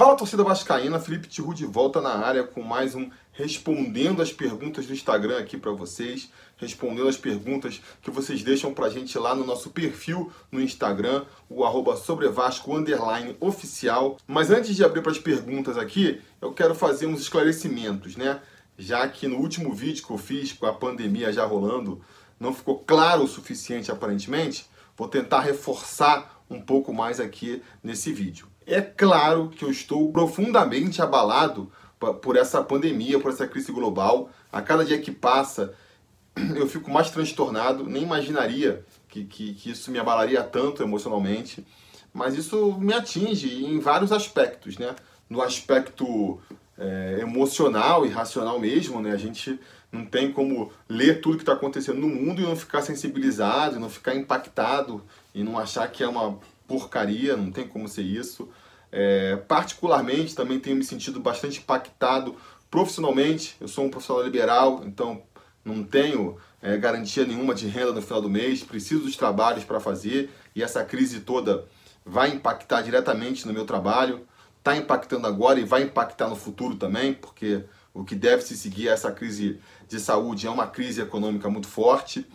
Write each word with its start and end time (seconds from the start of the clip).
Fala 0.00 0.16
torcida 0.16 0.42
vascaína, 0.42 0.98
Felipe 0.98 1.28
Tiru 1.28 1.52
de 1.52 1.66
volta 1.66 2.00
na 2.00 2.24
área 2.24 2.42
com 2.42 2.62
mais 2.62 2.94
um 2.94 3.10
respondendo 3.32 4.22
as 4.22 4.32
perguntas 4.32 4.86
do 4.86 4.94
Instagram 4.94 5.38
aqui 5.38 5.58
para 5.58 5.72
vocês, 5.72 6.32
respondendo 6.56 7.06
as 7.06 7.18
perguntas 7.18 7.82
que 8.00 8.10
vocês 8.10 8.42
deixam 8.42 8.72
para 8.72 8.86
a 8.86 8.88
gente 8.88 9.18
lá 9.18 9.34
no 9.34 9.44
nosso 9.44 9.68
perfil 9.68 10.32
no 10.50 10.58
Instagram, 10.58 11.26
o 11.50 11.66
arroba 11.66 11.98
sobrevasco 11.98 12.74
underline 12.74 13.36
oficial. 13.40 14.16
Mas 14.26 14.50
antes 14.50 14.74
de 14.74 14.82
abrir 14.82 15.02
para 15.02 15.12
as 15.12 15.18
perguntas 15.18 15.76
aqui, 15.76 16.22
eu 16.40 16.54
quero 16.54 16.74
fazer 16.74 17.04
uns 17.04 17.20
esclarecimentos, 17.20 18.16
né? 18.16 18.40
Já 18.78 19.06
que 19.06 19.28
no 19.28 19.36
último 19.36 19.74
vídeo 19.74 20.02
que 20.02 20.10
eu 20.10 20.16
fiz 20.16 20.50
com 20.50 20.64
a 20.64 20.72
pandemia 20.72 21.30
já 21.30 21.44
rolando, 21.44 22.00
não 22.40 22.54
ficou 22.54 22.78
claro 22.78 23.24
o 23.24 23.28
suficiente 23.28 23.92
aparentemente, 23.92 24.64
vou 24.96 25.08
tentar 25.08 25.40
reforçar 25.40 26.42
um 26.48 26.58
pouco 26.58 26.90
mais 26.90 27.20
aqui 27.20 27.62
nesse 27.84 28.14
vídeo. 28.14 28.49
É 28.70 28.80
claro 28.80 29.48
que 29.48 29.64
eu 29.64 29.70
estou 29.70 30.12
profundamente 30.12 31.02
abalado 31.02 31.72
por 32.22 32.36
essa 32.36 32.62
pandemia, 32.62 33.18
por 33.18 33.32
essa 33.32 33.46
crise 33.46 33.72
global. 33.72 34.30
A 34.52 34.62
cada 34.62 34.84
dia 34.84 35.00
que 35.00 35.10
passa, 35.10 35.74
eu 36.54 36.68
fico 36.68 36.88
mais 36.88 37.10
transtornado. 37.10 37.84
Nem 37.84 38.04
imaginaria 38.04 38.84
que, 39.08 39.24
que, 39.24 39.54
que 39.54 39.70
isso 39.70 39.90
me 39.90 39.98
abalaria 39.98 40.40
tanto 40.44 40.84
emocionalmente. 40.84 41.66
Mas 42.12 42.36
isso 42.36 42.78
me 42.78 42.94
atinge 42.94 43.64
em 43.64 43.80
vários 43.80 44.12
aspectos, 44.12 44.78
né? 44.78 44.94
No 45.28 45.42
aspecto 45.42 46.40
é, 46.78 47.18
emocional 47.20 48.06
e 48.06 48.08
racional 48.08 48.60
mesmo, 48.60 49.00
né? 49.02 49.10
A 49.10 49.16
gente 49.16 49.58
não 49.90 50.06
tem 50.06 50.32
como 50.32 50.72
ler 50.88 51.20
tudo 51.20 51.36
que 51.36 51.42
está 51.42 51.54
acontecendo 51.54 51.98
no 51.98 52.08
mundo 52.08 52.40
e 52.40 52.44
não 52.44 52.54
ficar 52.54 52.82
sensibilizado, 52.82 53.80
não 53.80 53.90
ficar 53.90 54.14
impactado 54.14 55.02
e 55.34 55.42
não 55.42 55.58
achar 55.58 55.88
que 55.90 56.04
é 56.04 56.08
uma 56.08 56.38
porcaria, 56.68 57.36
não 57.36 57.50
tem 57.50 57.66
como 57.66 57.88
ser 57.88 58.02
isso. 58.02 58.48
É, 58.92 59.36
particularmente, 59.36 60.34
também 60.34 60.58
tenho 60.58 60.76
me 60.76 60.84
sentido 60.84 61.20
bastante 61.20 61.60
impactado 61.60 62.36
profissionalmente. 62.70 63.56
Eu 63.60 63.68
sou 63.68 63.84
um 63.84 63.90
profissional 63.90 64.24
liberal, 64.24 64.82
então 64.84 65.22
não 65.64 65.82
tenho 65.82 66.36
é, 66.62 66.76
garantia 66.76 67.24
nenhuma 67.24 67.54
de 67.54 67.66
renda 67.66 67.92
no 67.92 68.02
final 68.02 68.20
do 68.22 68.28
mês, 68.28 68.62
preciso 68.62 69.04
dos 69.04 69.16
trabalhos 69.16 69.64
para 69.64 69.80
fazer 69.80 70.30
e 70.54 70.62
essa 70.62 70.84
crise 70.84 71.20
toda 71.20 71.66
vai 72.04 72.30
impactar 72.30 72.82
diretamente 72.82 73.46
no 73.46 73.52
meu 73.52 73.64
trabalho. 73.64 74.26
Está 74.58 74.76
impactando 74.76 75.26
agora 75.26 75.58
e 75.58 75.64
vai 75.64 75.82
impactar 75.82 76.28
no 76.28 76.36
futuro 76.36 76.76
também, 76.76 77.14
porque 77.14 77.64
o 77.94 78.04
que 78.04 78.14
deve 78.14 78.42
se 78.42 78.56
seguir 78.56 78.88
a 78.88 78.92
essa 78.92 79.10
crise 79.10 79.58
de 79.88 79.98
saúde 79.98 80.46
é 80.46 80.50
uma 80.50 80.66
crise 80.66 81.00
econômica 81.00 81.48
muito 81.48 81.66
forte. 81.66 82.26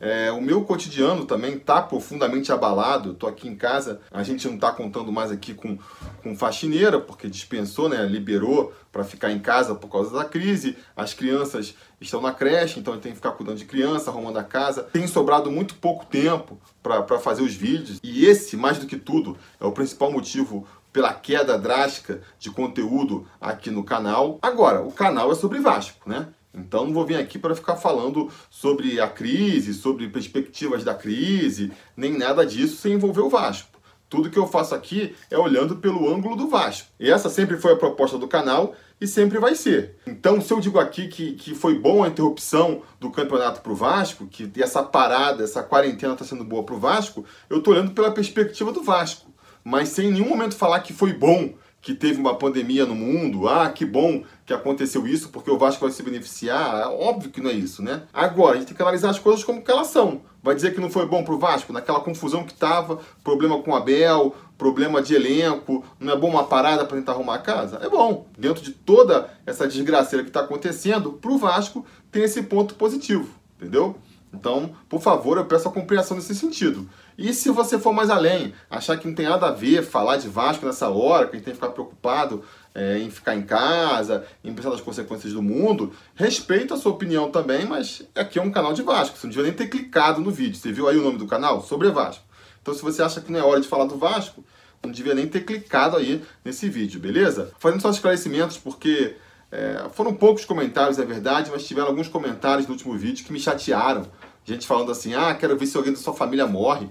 É, 0.00 0.30
o 0.30 0.40
meu 0.40 0.64
cotidiano 0.64 1.24
também 1.24 1.54
está 1.54 1.82
profundamente 1.82 2.52
abalado. 2.52 3.12
Estou 3.12 3.28
aqui 3.28 3.48
em 3.48 3.56
casa, 3.56 4.00
a 4.10 4.22
gente 4.22 4.46
não 4.46 4.54
está 4.54 4.70
contando 4.70 5.10
mais 5.10 5.30
aqui 5.30 5.54
com, 5.54 5.78
com 6.22 6.36
faxineira, 6.36 7.00
porque 7.00 7.28
dispensou, 7.28 7.88
né, 7.88 8.04
liberou 8.06 8.72
para 8.92 9.04
ficar 9.04 9.30
em 9.30 9.38
casa 9.38 9.74
por 9.74 9.88
causa 9.88 10.12
da 10.16 10.24
crise. 10.24 10.76
As 10.96 11.14
crianças 11.14 11.74
estão 12.00 12.20
na 12.20 12.32
creche, 12.32 12.78
então 12.78 12.98
tem 12.98 13.12
que 13.12 13.16
ficar 13.16 13.32
cuidando 13.32 13.58
de 13.58 13.64
criança, 13.64 14.10
arrumando 14.10 14.38
a 14.38 14.44
casa. 14.44 14.84
Tem 14.84 15.06
sobrado 15.06 15.50
muito 15.50 15.74
pouco 15.76 16.06
tempo 16.06 16.58
para 16.82 17.18
fazer 17.18 17.42
os 17.42 17.54
vídeos. 17.54 17.98
E 18.02 18.24
esse, 18.24 18.56
mais 18.56 18.78
do 18.78 18.86
que 18.86 18.96
tudo, 18.96 19.36
é 19.60 19.64
o 19.66 19.72
principal 19.72 20.10
motivo 20.10 20.66
pela 20.92 21.12
queda 21.12 21.58
drástica 21.58 22.22
de 22.38 22.50
conteúdo 22.50 23.26
aqui 23.40 23.70
no 23.70 23.84
canal. 23.84 24.38
Agora, 24.40 24.82
o 24.82 24.90
canal 24.90 25.30
é 25.30 25.34
sobre 25.34 25.60
Vasco, 25.60 26.08
né? 26.08 26.28
Então 26.52 26.86
não 26.86 26.92
vou 26.92 27.06
vir 27.06 27.16
aqui 27.16 27.38
para 27.38 27.54
ficar 27.54 27.76
falando 27.76 28.30
sobre 28.50 29.00
a 29.00 29.08
crise, 29.08 29.74
sobre 29.74 30.08
perspectivas 30.08 30.82
da 30.82 30.94
crise, 30.94 31.72
nem 31.96 32.16
nada 32.16 32.44
disso 32.44 32.76
sem 32.76 32.94
envolver 32.94 33.20
o 33.20 33.28
Vasco. 33.28 33.78
Tudo 34.08 34.30
que 34.30 34.38
eu 34.38 34.46
faço 34.46 34.74
aqui 34.74 35.14
é 35.30 35.36
olhando 35.36 35.76
pelo 35.76 36.10
ângulo 36.12 36.34
do 36.34 36.48
Vasco. 36.48 36.88
E 36.98 37.10
essa 37.10 37.28
sempre 37.28 37.58
foi 37.58 37.74
a 37.74 37.76
proposta 37.76 38.16
do 38.16 38.26
canal 38.26 38.74
e 38.98 39.06
sempre 39.06 39.38
vai 39.38 39.54
ser. 39.54 39.96
Então, 40.06 40.40
se 40.40 40.50
eu 40.50 40.60
digo 40.60 40.78
aqui 40.78 41.08
que, 41.08 41.32
que 41.34 41.54
foi 41.54 41.78
bom 41.78 42.02
a 42.02 42.08
interrupção 42.08 42.82
do 42.98 43.10
campeonato 43.10 43.60
para 43.60 43.72
o 43.72 43.76
Vasco, 43.76 44.26
que 44.26 44.50
essa 44.62 44.82
parada, 44.82 45.44
essa 45.44 45.62
quarentena 45.62 46.14
está 46.14 46.24
sendo 46.24 46.42
boa 46.42 46.64
para 46.64 46.74
o 46.74 46.78
Vasco, 46.78 47.22
eu 47.50 47.58
estou 47.58 47.74
olhando 47.74 47.92
pela 47.92 48.10
perspectiva 48.10 48.72
do 48.72 48.82
Vasco. 48.82 49.30
Mas 49.62 49.90
sem 49.90 50.08
em 50.08 50.12
nenhum 50.12 50.28
momento 50.30 50.56
falar 50.56 50.80
que 50.80 50.94
foi 50.94 51.12
bom 51.12 51.52
que 51.88 51.94
teve 51.94 52.20
uma 52.20 52.34
pandemia 52.34 52.84
no 52.84 52.94
mundo, 52.94 53.48
ah, 53.48 53.70
que 53.70 53.86
bom 53.86 54.22
que 54.44 54.52
aconteceu 54.52 55.06
isso 55.06 55.30
porque 55.30 55.50
o 55.50 55.56
Vasco 55.56 55.80
vai 55.80 55.90
se 55.90 56.02
beneficiar. 56.02 56.82
É 56.82 56.86
óbvio 56.86 57.30
que 57.30 57.40
não 57.40 57.48
é 57.48 57.54
isso, 57.54 57.82
né? 57.82 58.02
Agora, 58.12 58.56
a 58.56 58.58
gente 58.58 58.66
tem 58.66 58.76
que 58.76 58.82
analisar 58.82 59.08
as 59.08 59.18
coisas 59.18 59.42
como 59.42 59.62
elas 59.66 59.86
são. 59.86 60.20
Vai 60.42 60.54
dizer 60.54 60.74
que 60.74 60.82
não 60.82 60.90
foi 60.90 61.06
bom 61.06 61.24
pro 61.24 61.38
Vasco, 61.38 61.72
naquela 61.72 62.00
confusão 62.00 62.44
que 62.44 62.52
tava, 62.52 63.00
problema 63.24 63.62
com 63.62 63.70
o 63.70 63.74
Abel, 63.74 64.34
problema 64.58 65.00
de 65.00 65.14
elenco, 65.14 65.82
não 65.98 66.12
é 66.12 66.16
bom 66.18 66.28
uma 66.28 66.44
parada 66.44 66.84
para 66.84 66.98
tentar 66.98 67.12
arrumar 67.12 67.36
a 67.36 67.38
casa? 67.38 67.80
É 67.82 67.88
bom. 67.88 68.26
Dentro 68.36 68.62
de 68.62 68.72
toda 68.72 69.30
essa 69.46 69.66
desgraceira 69.66 70.22
que 70.22 70.28
está 70.28 70.40
acontecendo, 70.40 71.14
pro 71.14 71.38
Vasco 71.38 71.86
tem 72.12 72.22
esse 72.22 72.42
ponto 72.42 72.74
positivo, 72.74 73.30
entendeu? 73.56 73.96
Então, 74.32 74.74
por 74.88 75.00
favor, 75.00 75.38
eu 75.38 75.44
peço 75.46 75.68
a 75.68 75.72
compreensão 75.72 76.16
nesse 76.16 76.34
sentido. 76.34 76.88
E 77.16 77.32
se 77.32 77.50
você 77.50 77.78
for 77.78 77.92
mais 77.92 78.10
além, 78.10 78.52
achar 78.70 78.96
que 78.96 79.06
não 79.06 79.14
tem 79.14 79.26
nada 79.26 79.46
a 79.48 79.50
ver 79.50 79.82
falar 79.82 80.18
de 80.18 80.28
Vasco 80.28 80.66
nessa 80.66 80.88
hora, 80.88 81.26
que 81.26 81.36
a 81.36 81.38
gente 81.38 81.44
tem 81.44 81.54
que 81.54 81.60
ficar 81.60 81.72
preocupado 81.72 82.44
é, 82.74 82.98
em 82.98 83.10
ficar 83.10 83.34
em 83.34 83.42
casa, 83.42 84.24
em 84.44 84.52
pensar 84.54 84.70
nas 84.70 84.80
consequências 84.80 85.32
do 85.32 85.42
mundo, 85.42 85.92
respeito 86.14 86.74
a 86.74 86.76
sua 86.76 86.92
opinião 86.92 87.30
também, 87.30 87.64
mas 87.64 88.02
aqui 88.14 88.38
é 88.38 88.42
um 88.42 88.50
canal 88.50 88.72
de 88.72 88.82
Vasco. 88.82 89.16
Você 89.16 89.26
não 89.26 89.30
devia 89.30 89.44
nem 89.44 89.54
ter 89.54 89.68
clicado 89.68 90.20
no 90.20 90.30
vídeo. 90.30 90.56
Você 90.56 90.70
viu 90.70 90.88
aí 90.88 90.96
o 90.96 91.02
nome 91.02 91.18
do 91.18 91.26
canal? 91.26 91.62
Sobre 91.62 91.90
Vasco. 91.90 92.22
Então, 92.60 92.74
se 92.74 92.82
você 92.82 93.02
acha 93.02 93.20
que 93.20 93.32
não 93.32 93.40
é 93.40 93.42
hora 93.42 93.60
de 93.60 93.66
falar 93.66 93.86
do 93.86 93.96
Vasco, 93.96 94.44
não 94.82 94.92
devia 94.92 95.14
nem 95.14 95.26
ter 95.26 95.40
clicado 95.40 95.96
aí 95.96 96.22
nesse 96.44 96.68
vídeo, 96.68 97.00
beleza? 97.00 97.50
Fazendo 97.58 97.80
só 97.80 97.90
esclarecimentos, 97.90 98.58
porque 98.58 99.16
é, 99.50 99.88
foram 99.92 100.14
poucos 100.14 100.44
comentários, 100.44 100.98
é 100.98 101.04
verdade, 101.04 101.50
mas 101.50 101.66
tiveram 101.66 101.88
alguns 101.88 102.08
comentários 102.08 102.66
no 102.66 102.72
último 102.72 102.96
vídeo 102.96 103.24
que 103.24 103.32
me 103.32 103.40
chatearam. 103.40 104.06
Gente 104.44 104.66
falando 104.66 104.92
assim, 104.92 105.14
ah, 105.14 105.34
quero 105.34 105.56
ver 105.56 105.66
se 105.66 105.76
alguém 105.76 105.92
da 105.92 105.98
sua 105.98 106.14
família 106.14 106.46
morre. 106.46 106.88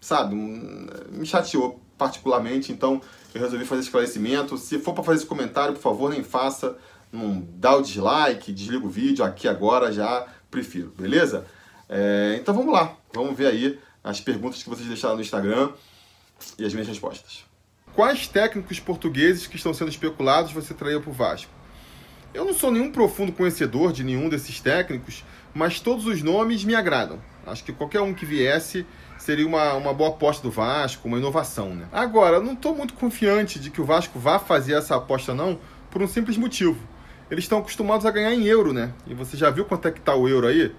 Sabe, 0.00 0.34
me 0.34 1.26
chateou 1.26 1.80
particularmente, 1.98 2.70
então 2.70 3.00
eu 3.34 3.40
resolvi 3.40 3.64
fazer 3.64 3.82
esclarecimento. 3.82 4.56
Se 4.56 4.78
for 4.78 4.92
para 4.92 5.02
fazer 5.02 5.18
esse 5.18 5.26
comentário, 5.26 5.74
por 5.74 5.80
favor, 5.80 6.10
nem 6.10 6.22
faça. 6.22 6.76
Não 7.12 7.44
dá 7.54 7.76
o 7.76 7.82
dislike, 7.82 8.52
desliga 8.52 8.86
o 8.86 8.90
vídeo 8.90 9.24
aqui 9.24 9.48
agora, 9.48 9.92
já 9.92 10.26
prefiro, 10.50 10.92
beleza? 10.96 11.46
É, 11.88 12.36
então 12.40 12.54
vamos 12.54 12.72
lá, 12.72 12.96
vamos 13.12 13.36
ver 13.36 13.46
aí 13.46 13.78
as 14.02 14.20
perguntas 14.20 14.62
que 14.62 14.68
vocês 14.68 14.86
deixaram 14.86 15.16
no 15.16 15.20
Instagram 15.20 15.70
e 16.58 16.64
as 16.64 16.72
minhas 16.72 16.88
respostas. 16.88 17.44
Quais 17.94 18.28
técnicos 18.28 18.78
portugueses 18.78 19.46
que 19.46 19.56
estão 19.56 19.72
sendo 19.72 19.90
especulados 19.90 20.52
você 20.52 20.74
traria 20.74 21.00
para 21.00 21.10
o 21.10 21.12
Vasco? 21.12 21.50
Eu 22.36 22.44
não 22.44 22.52
sou 22.52 22.70
nenhum 22.70 22.92
profundo 22.92 23.32
conhecedor 23.32 23.94
de 23.94 24.04
nenhum 24.04 24.28
desses 24.28 24.60
técnicos, 24.60 25.24
mas 25.54 25.80
todos 25.80 26.04
os 26.04 26.22
nomes 26.22 26.64
me 26.64 26.74
agradam. 26.74 27.18
Acho 27.46 27.64
que 27.64 27.72
qualquer 27.72 28.02
um 28.02 28.12
que 28.12 28.26
viesse 28.26 28.84
seria 29.18 29.46
uma, 29.46 29.72
uma 29.72 29.94
boa 29.94 30.10
aposta 30.10 30.42
do 30.42 30.50
Vasco, 30.50 31.08
uma 31.08 31.16
inovação. 31.16 31.74
Né? 31.74 31.86
Agora, 31.90 32.38
não 32.38 32.52
estou 32.52 32.76
muito 32.76 32.92
confiante 32.92 33.58
de 33.58 33.70
que 33.70 33.80
o 33.80 33.86
Vasco 33.86 34.18
vá 34.18 34.38
fazer 34.38 34.74
essa 34.74 34.94
aposta, 34.96 35.32
não, 35.32 35.58
por 35.90 36.02
um 36.02 36.06
simples 36.06 36.36
motivo. 36.36 36.76
Eles 37.30 37.44
estão 37.44 37.60
acostumados 37.60 38.04
a 38.04 38.10
ganhar 38.10 38.34
em 38.34 38.44
euro, 38.44 38.74
né? 38.74 38.92
E 39.06 39.14
você 39.14 39.34
já 39.34 39.48
viu 39.48 39.64
quanto 39.64 39.88
é 39.88 39.90
que 39.90 39.98
está 39.98 40.14
o 40.14 40.28
euro 40.28 40.46
aí? 40.46 40.74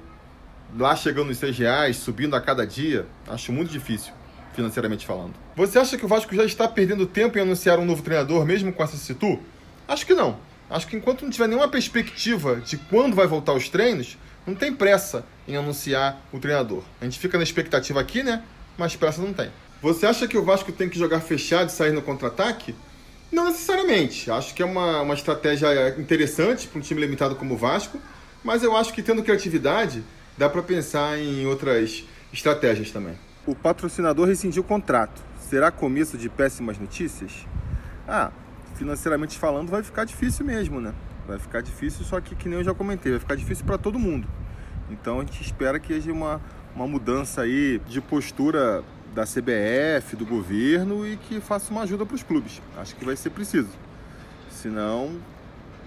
Lá 0.77 0.95
chegando 0.95 1.29
nos 1.29 1.39
6 1.39 1.57
reais, 1.57 1.97
subindo 1.97 2.35
a 2.35 2.39
cada 2.39 2.67
dia. 2.67 3.07
Acho 3.27 3.51
muito 3.51 3.71
difícil, 3.71 4.13
financeiramente 4.53 5.07
falando. 5.07 5.33
Você 5.55 5.79
acha 5.79 5.97
que 5.97 6.05
o 6.05 6.07
Vasco 6.07 6.35
já 6.35 6.45
está 6.45 6.67
perdendo 6.67 7.07
tempo 7.07 7.35
em 7.39 7.41
anunciar 7.41 7.79
um 7.79 7.85
novo 7.85 8.03
treinador, 8.03 8.45
mesmo 8.45 8.71
com 8.71 8.83
essa 8.83 8.95
situ? 8.95 9.39
Acho 9.87 10.05
que 10.05 10.13
não. 10.13 10.45
Acho 10.69 10.87
que 10.87 10.97
enquanto 10.97 11.23
não 11.23 11.29
tiver 11.29 11.47
nenhuma 11.47 11.69
perspectiva 11.69 12.57
de 12.57 12.77
quando 12.77 13.15
vai 13.15 13.25
voltar 13.25 13.53
os 13.53 13.69
treinos, 13.69 14.17
não 14.45 14.53
tem 14.53 14.73
pressa 14.73 15.25
em 15.47 15.55
anunciar 15.55 16.21
o 16.31 16.39
treinador. 16.39 16.83
A 16.99 17.05
gente 17.05 17.19
fica 17.19 17.37
na 17.37 17.43
expectativa 17.43 17.99
aqui, 17.99 18.23
né? 18.23 18.43
Mas 18.77 18.95
pressa 18.95 19.21
não 19.21 19.33
tem. 19.33 19.49
Você 19.81 20.05
acha 20.05 20.27
que 20.27 20.37
o 20.37 20.43
Vasco 20.43 20.71
tem 20.71 20.89
que 20.89 20.97
jogar 20.97 21.21
fechado 21.21 21.69
e 21.69 21.71
sair 21.71 21.91
no 21.91 22.01
contra-ataque? 22.01 22.75
Não 23.31 23.45
necessariamente. 23.45 24.29
Acho 24.31 24.53
que 24.53 24.61
é 24.61 24.65
uma, 24.65 25.01
uma 25.01 25.13
estratégia 25.13 25.95
interessante 25.97 26.67
para 26.67 26.79
um 26.79 26.81
time 26.81 27.01
limitado 27.01 27.35
como 27.35 27.53
o 27.53 27.57
Vasco, 27.57 27.99
mas 28.43 28.63
eu 28.63 28.75
acho 28.75 28.93
que 28.93 29.01
tendo 29.01 29.23
criatividade, 29.23 30.03
dá 30.37 30.49
para 30.49 30.61
pensar 30.61 31.17
em 31.17 31.45
outras 31.45 32.03
estratégias 32.33 32.91
também. 32.91 33.15
O 33.45 33.55
patrocinador 33.55 34.27
rescindiu 34.27 34.61
o 34.61 34.65
contrato. 34.65 35.21
Será 35.39 35.71
começo 35.71 36.17
de 36.17 36.29
péssimas 36.29 36.77
notícias? 36.77 37.31
Ah, 38.07 38.31
financeiramente 38.77 39.37
falando, 39.37 39.69
vai 39.69 39.83
ficar 39.83 40.05
difícil 40.05 40.45
mesmo, 40.45 40.79
né? 40.79 40.93
Vai 41.27 41.39
ficar 41.39 41.61
difícil, 41.61 42.05
só 42.05 42.21
que, 42.21 42.35
que 42.35 42.47
nem 42.47 42.59
eu 42.59 42.63
já 42.63 42.73
comentei, 42.73 43.11
vai 43.11 43.19
ficar 43.19 43.35
difícil 43.35 43.65
para 43.65 43.77
todo 43.77 43.99
mundo. 43.99 44.27
Então 44.89 45.19
a 45.19 45.23
gente 45.23 45.41
espera 45.41 45.79
que 45.79 45.93
haja 45.93 46.11
uma, 46.11 46.41
uma 46.75 46.87
mudança 46.87 47.41
aí 47.41 47.79
de 47.87 47.99
postura 47.99 48.83
da 49.13 49.23
CBF, 49.23 50.15
do 50.15 50.25
governo 50.25 51.05
e 51.07 51.17
que 51.17 51.41
faça 51.41 51.71
uma 51.71 51.81
ajuda 51.81 52.05
para 52.05 52.15
os 52.15 52.23
clubes. 52.23 52.61
Acho 52.77 52.95
que 52.95 53.03
vai 53.03 53.15
ser 53.15 53.31
preciso. 53.31 53.69
Senão 54.49 55.19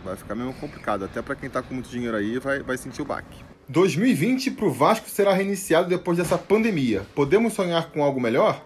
vai 0.04 0.16
ficar 0.16 0.34
mesmo 0.34 0.52
complicado. 0.54 1.04
Até 1.04 1.22
para 1.22 1.34
quem 1.34 1.46
está 1.46 1.62
com 1.62 1.72
muito 1.74 1.88
dinheiro 1.88 2.16
aí 2.16 2.38
vai, 2.38 2.60
vai 2.62 2.76
sentir 2.76 3.02
o 3.02 3.04
baque. 3.04 3.44
2020 3.68 4.50
para 4.50 4.66
o 4.66 4.72
Vasco 4.72 5.08
será 5.08 5.32
reiniciado 5.32 5.88
depois 5.88 6.18
dessa 6.18 6.36
pandemia. 6.36 7.06
Podemos 7.14 7.52
sonhar 7.52 7.90
com 7.90 8.02
algo 8.02 8.20
melhor? 8.20 8.64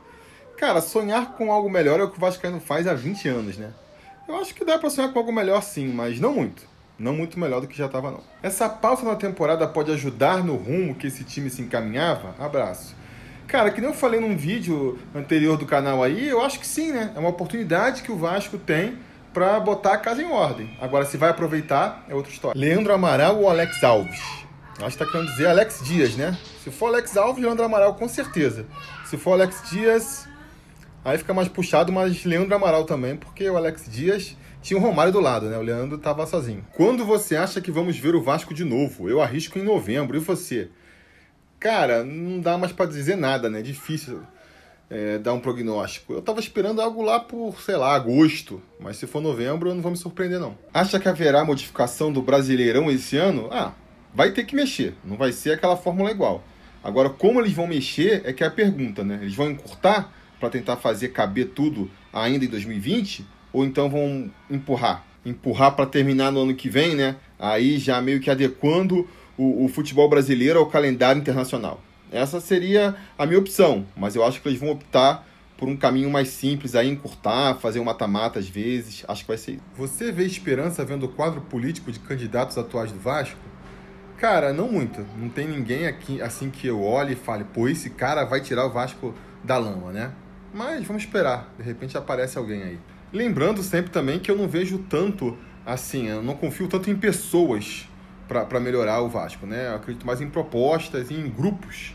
Cara, 0.57 0.81
sonhar 0.81 1.33
com 1.33 1.53
algo 1.53 1.69
melhor 1.69 2.01
é 2.01 2.05
o 2.05 2.11
que 2.11 2.17
o 2.17 2.21
Vascaíno 2.21 2.59
faz 2.59 2.87
há 2.87 2.95
20 2.95 3.29
anos, 3.29 3.59
né? 3.59 3.71
Eu 4.27 4.37
acho 4.37 4.55
que 4.55 4.65
dá 4.65 4.79
para 4.79 4.89
sonhar 4.89 5.13
com 5.13 5.19
algo 5.19 5.33
melhor 5.33 5.63
sim, 5.63 5.89
mas 5.89 6.19
não 6.19 6.35
muito. 6.35 6.63
Não 6.99 7.15
muito 7.15 7.39
melhor 7.39 7.61
do 7.61 7.67
que 7.67 7.77
já 7.77 7.87
estava 7.87 8.11
não. 8.11 8.21
Essa 8.43 8.69
pausa 8.69 9.03
na 9.05 9.17
temporada 9.17 9.67
pode 9.67 9.91
ajudar 9.93 10.45
no 10.45 10.57
rumo 10.57 10.95
que 10.95 11.09
esse 11.09 11.25
time 11.25 11.51
se 11.51 11.61
encaminhava? 11.61 12.35
Abraço. 12.39 12.95
Cara, 13.47 13.71
que 13.71 13.81
nem 13.81 13.91
eu 13.91 13.97
falei 13.97 14.21
num 14.21 14.37
vídeo 14.37 14.99
anterior 15.15 15.57
do 15.59 15.67
canal 15.67 16.03
aí, 16.03 16.29
eu 16.29 16.41
acho 16.41 16.59
que 16.59 16.67
sim, 16.67 16.93
né? 16.93 17.13
É 17.15 17.19
uma 17.19 17.29
oportunidade 17.29 18.03
que 18.03 18.11
o 18.11 18.17
Vasco 18.17 18.57
tem 18.57 18.97
para 19.33 19.59
botar 19.61 19.95
a 19.95 19.99
casa 19.99 20.23
em 20.23 20.31
ordem. 20.31 20.77
Agora, 20.81 21.05
se 21.05 21.17
vai 21.17 21.31
aproveitar, 21.31 22.05
é 22.09 22.15
outra 22.15 22.33
história. 22.33 22.59
Leandro 22.59 22.95
Amaral 22.95 23.39
ou 23.41 23.51
Alex 23.51 23.83
Alves? 23.83 24.21
Acho 24.81 24.97
que 24.97 25.05
tá 25.05 25.11
querendo 25.11 25.29
dizer 25.29 25.47
Alex 25.49 25.83
Dias, 25.85 26.17
né? 26.17 26.37
Se 26.63 26.71
for 26.71 26.87
Alex 26.87 27.17
Alves, 27.17 27.43
Leandro 27.43 27.65
Amaral, 27.65 27.95
com 27.95 28.09
certeza. 28.09 28.67
Se 29.05 29.17
for 29.17 29.33
Alex 29.33 29.71
Dias, 29.71 30.27
aí 31.05 31.19
fica 31.19 31.35
mais 31.35 31.49
puxado, 31.49 31.93
mas 31.93 32.25
Leandro 32.25 32.55
Amaral 32.55 32.85
também, 32.85 33.17
porque 33.17 33.49
o 33.49 33.57
Alex 33.57 33.85
Dias 33.91 34.37
tinha 34.63 34.79
o 34.79 34.83
Romário 34.83 35.13
do 35.13 35.21
lado, 35.21 35.47
né? 35.47 35.59
O 35.59 35.63
Leandro 35.63 35.99
tava 35.99 36.27
sozinho. 36.27 36.65
Quando 36.75 37.05
você 37.05 37.37
acha 37.37 37.61
que 37.61 37.71
vamos 37.71 37.99
ver 37.99 38.15
o 38.15 38.23
Vasco 38.23 38.55
de 38.55 38.65
novo? 38.65 39.11
Eu 39.11 39.21
arrisco 39.21 39.59
em 39.59 39.63
novembro. 39.63 40.17
E 40.17 40.21
você? 40.21 40.71
Cara, 41.61 42.03
não 42.03 42.41
dá 42.41 42.57
mais 42.57 42.73
para 42.73 42.87
dizer 42.87 43.17
nada, 43.17 43.51
né? 43.51 43.61
Difícil 43.61 44.23
é, 44.89 45.19
dar 45.19 45.35
um 45.35 45.41
prognóstico. 45.41 46.13
Eu 46.13 46.23
tava 46.23 46.41
esperando 46.41 46.81
algo 46.81 47.03
lá 47.03 47.21
por, 47.21 47.61
sei 47.61 47.77
lá, 47.77 47.95
agosto. 47.95 48.63
Mas 48.81 48.97
se 48.97 49.07
for 49.07 49.21
novembro, 49.21 49.69
eu 49.69 49.75
não 49.75 49.83
vou 49.83 49.91
me 49.91 49.97
surpreender, 49.97 50.41
não. 50.41 50.57
Acha 50.73 50.99
que 50.99 51.09
haverá 51.09 51.45
modificação 51.45 52.13
do 52.13 52.23
Brasileirão 52.23 52.91
esse 52.91 53.17
ano? 53.17 53.49
Ah, 53.51 53.73
vai 54.15 54.33
ter 54.33 54.45
que 54.45 54.57
mexer. 54.57 54.95
Não 55.05 55.17
vai 55.17 55.33
ser 55.33 55.53
aquela 55.53 55.77
fórmula 55.77 56.11
igual. 56.11 56.43
Agora, 56.83 57.11
como 57.11 57.41
eles 57.41 57.53
vão 57.53 57.67
mexer 57.67 58.23
é 58.25 58.33
que 58.33 58.45
é 58.45 58.47
a 58.47 58.51
pergunta, 58.51 59.05
né? 59.05 59.19
Eles 59.21 59.35
vão 59.35 59.51
encurtar 59.51 60.13
para 60.45 60.51
tentar 60.51 60.77
fazer 60.77 61.09
caber 61.09 61.53
tudo 61.55 61.91
ainda 62.13 62.45
em 62.45 62.49
2020? 62.49 63.27
Ou 63.51 63.65
então 63.65 63.89
vão 63.89 64.31
empurrar? 64.51 65.03
Empurrar 65.25 65.75
para 65.75 65.87
terminar 65.87 66.31
no 66.31 66.43
ano 66.43 66.55
que 66.55 66.69
vem, 66.69 66.95
né? 66.95 67.17
Aí 67.39 67.79
já 67.79 67.99
meio 68.03 68.21
que 68.21 68.31
adequando 68.31 69.09
o, 69.39 69.65
o 69.65 69.69
futebol 69.69 70.07
brasileiro 70.07 70.59
ao 70.59 70.67
calendário 70.67 71.19
internacional. 71.19 71.81
Essa 72.13 72.41
seria 72.41 72.95
a 73.17 73.25
minha 73.25 73.39
opção, 73.39 73.87
mas 73.97 74.15
eu 74.15 74.23
acho 74.23 74.43
que 74.43 74.49
eles 74.49 74.61
vão 74.61 74.71
optar 74.71 75.27
por 75.57 75.67
um 75.67 75.77
caminho 75.77 76.11
mais 76.11 76.29
simples, 76.29 76.75
aí 76.75 76.91
encurtar, 76.91 77.55
fazer 77.55 77.81
um 77.81 77.85
mata-mata 77.85 78.39
às 78.39 78.49
vezes. 78.49 79.03
Acho 79.09 79.23
que 79.23 79.29
vai 79.29 79.39
ser 79.39 79.53
isso. 79.53 79.63
Você 79.77 80.13
vê 80.13 80.27
esperança 80.27 80.85
vendo 80.85 81.05
o 81.07 81.09
quadro 81.09 81.41
político 81.41 81.91
de 81.91 81.99
candidatos 82.01 82.59
atuais 82.59 82.93
do 82.93 82.99
Vasco? 82.99 83.39
Cara, 84.19 84.53
não 84.53 84.71
muito. 84.71 85.05
Não 85.17 85.31
tem 85.31 85.49
ninguém 85.49 85.87
aqui 85.87 86.21
assim 86.21 86.51
que 86.51 86.67
eu 86.67 86.83
olhe 86.83 87.15
e 87.15 87.17
fale, 87.17 87.45
pô, 87.45 87.67
esse 87.67 87.89
cara 87.89 88.25
vai 88.25 88.43
tirar 88.43 88.67
o 88.67 88.71
Vasco 88.71 89.15
da 89.43 89.59
lama, 89.59 89.93
né? 89.93 90.13
Mas 90.55 90.87
vamos 90.87 91.03
esperar, 91.03 91.53
de 91.59 91.65
repente 91.65 91.99
aparece 91.99 92.39
alguém 92.39 92.63
aí. 92.63 92.79
Lembrando 93.13 93.61
sempre 93.61 93.91
também 93.91 94.21
que 94.21 94.31
eu 94.31 94.37
não 94.37 94.47
vejo 94.47 94.79
tanto 94.89 95.37
assim, 95.67 96.07
eu 96.07 96.23
não 96.23 96.37
confio 96.37 96.69
tanto 96.69 96.89
em 96.89 96.95
pessoas 96.95 97.89
para 98.29 98.61
melhorar 98.61 99.01
o 99.01 99.09
Vasco, 99.09 99.47
né? 99.47 99.67
Eu 99.71 99.75
acredito 99.75 100.07
mais 100.07 100.21
em 100.21 100.31
propostas 100.31 101.11
e 101.11 101.15
em 101.15 101.29
grupos. 101.29 101.93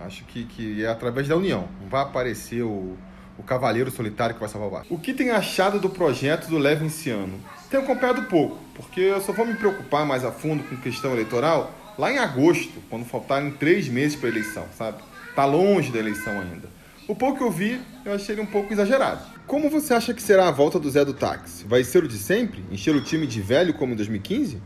Acho 0.00 0.24
que, 0.24 0.44
que 0.46 0.84
é 0.84 0.88
através 0.88 1.28
da 1.28 1.36
união. 1.36 1.68
Não 1.80 1.88
vai 1.88 2.02
aparecer 2.02 2.62
o, 2.62 2.96
o 3.38 3.42
cavaleiro 3.44 3.88
solitário 3.88 4.34
que 4.34 4.40
vai 4.40 4.48
salvar 4.48 4.68
o 4.68 4.72
Vasco. 4.72 4.92
O 4.92 4.98
que 4.98 5.14
tem 5.14 5.30
achado 5.30 5.78
do 5.78 5.88
projeto 5.88 6.48
do 6.48 6.58
Levenciano? 6.58 7.38
Tenho 7.70 7.84
acompanhado 7.84 8.24
pouco, 8.24 8.58
porque 8.74 9.00
eu 9.00 9.20
só 9.20 9.32
vou 9.32 9.46
me 9.46 9.54
preocupar 9.54 10.04
mais 10.04 10.24
a 10.24 10.32
fundo 10.32 10.64
com 10.64 10.76
questão 10.76 11.12
eleitoral 11.12 11.72
lá 11.96 12.10
em 12.12 12.18
agosto, 12.18 12.82
quando 12.90 13.04
faltarem 13.04 13.52
três 13.52 13.88
meses 13.88 14.16
para 14.16 14.28
eleição, 14.28 14.66
sabe? 14.76 14.98
Tá 15.36 15.44
longe 15.44 15.92
da 15.92 16.00
eleição 16.00 16.32
ainda. 16.40 16.81
O 17.08 17.16
pouco 17.16 17.38
que 17.38 17.44
eu 17.44 17.50
vi, 17.50 17.80
eu 18.04 18.14
achei 18.14 18.34
ele 18.34 18.42
um 18.42 18.46
pouco 18.46 18.72
exagerado. 18.72 19.22
Como 19.46 19.68
você 19.68 19.92
acha 19.92 20.14
que 20.14 20.22
será 20.22 20.46
a 20.46 20.50
volta 20.52 20.78
do 20.78 20.88
Zé 20.88 21.04
do 21.04 21.12
Táxi? 21.12 21.64
Vai 21.66 21.82
ser 21.82 22.04
o 22.04 22.08
de 22.08 22.16
sempre? 22.16 22.64
Encher 22.70 22.94
o 22.94 23.00
time 23.00 23.26
de 23.26 23.40
velho 23.40 23.74
como 23.74 23.92
em 23.92 23.96
2015? 23.96 24.62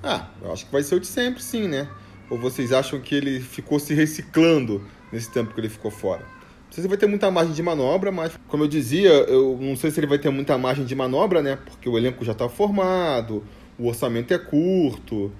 Ah, 0.00 0.28
eu 0.40 0.52
acho 0.52 0.64
que 0.66 0.72
vai 0.72 0.82
ser 0.84 0.94
o 0.94 1.00
de 1.00 1.08
sempre, 1.08 1.42
sim, 1.42 1.66
né? 1.66 1.88
Ou 2.30 2.38
vocês 2.38 2.72
acham 2.72 3.00
que 3.00 3.14
ele 3.14 3.40
ficou 3.40 3.80
se 3.80 3.94
reciclando 3.94 4.82
nesse 5.10 5.30
tempo 5.32 5.52
que 5.52 5.60
ele 5.60 5.68
ficou 5.68 5.90
fora? 5.90 6.20
Não 6.20 6.72
sei 6.72 6.82
se 6.82 6.88
vai 6.88 6.96
ter 6.96 7.06
muita 7.06 7.30
margem 7.30 7.52
de 7.52 7.62
manobra, 7.62 8.12
mas, 8.12 8.32
como 8.46 8.62
eu 8.62 8.68
dizia, 8.68 9.10
eu 9.10 9.58
não 9.60 9.76
sei 9.76 9.90
se 9.90 9.98
ele 9.98 10.06
vai 10.06 10.18
ter 10.18 10.30
muita 10.30 10.56
margem 10.56 10.84
de 10.84 10.94
manobra, 10.94 11.42
né? 11.42 11.56
Porque 11.56 11.88
o 11.88 11.98
elenco 11.98 12.24
já 12.24 12.32
está 12.32 12.48
formado, 12.48 13.44
o 13.76 13.88
orçamento 13.88 14.32
é 14.32 14.38
curto, 14.38 15.32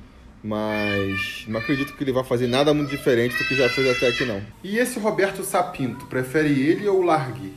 mas 0.42 1.44
não 1.46 1.60
acredito 1.60 1.94
que 1.94 2.02
ele 2.02 2.12
vai 2.12 2.24
fazer 2.24 2.46
nada 2.46 2.74
muito 2.74 2.90
diferente 2.90 3.36
do 3.36 3.44
que 3.44 3.54
já 3.54 3.68
fez 3.68 3.96
até 3.96 4.08
aqui, 4.08 4.24
não. 4.24 4.42
E 4.62 4.78
esse 4.78 4.98
Roberto 4.98 5.44
Sapinto, 5.44 6.06
prefere 6.06 6.48
ele 6.48 6.88
ou 6.88 7.00
o 7.00 7.02
Largue? 7.02 7.52